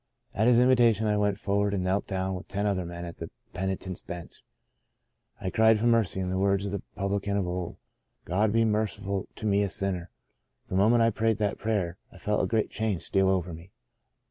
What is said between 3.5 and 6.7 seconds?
penitent's bench. I cried for mercy in the words